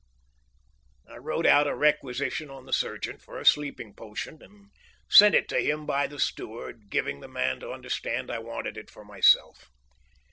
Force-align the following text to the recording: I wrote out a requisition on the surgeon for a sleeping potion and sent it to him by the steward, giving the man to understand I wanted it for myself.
I 1.07 1.17
wrote 1.17 1.45
out 1.45 1.67
a 1.67 1.75
requisition 1.75 2.49
on 2.49 2.65
the 2.65 2.73
surgeon 2.73 3.19
for 3.19 3.39
a 3.39 3.45
sleeping 3.45 3.93
potion 3.93 4.41
and 4.41 4.71
sent 5.07 5.35
it 5.35 5.47
to 5.49 5.61
him 5.63 5.85
by 5.85 6.07
the 6.07 6.17
steward, 6.19 6.89
giving 6.89 7.19
the 7.19 7.27
man 7.27 7.59
to 7.59 7.71
understand 7.71 8.31
I 8.31 8.39
wanted 8.39 8.77
it 8.79 8.89
for 8.89 9.05
myself. 9.05 9.69